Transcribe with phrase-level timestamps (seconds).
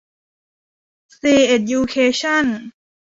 [1.17, 2.45] ซีเอ็ดยูเคชั่น